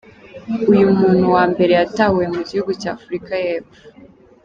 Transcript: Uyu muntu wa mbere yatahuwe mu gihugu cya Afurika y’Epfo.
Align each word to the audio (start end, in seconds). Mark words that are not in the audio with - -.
Uyu 0.71 0.85
muntu 0.99 1.25
wa 1.35 1.43
mbere 1.51 1.71
yatahuwe 1.79 2.25
mu 2.33 2.41
gihugu 2.49 2.71
cya 2.81 2.89
Afurika 2.97 3.31
y’Epfo. 3.43 3.79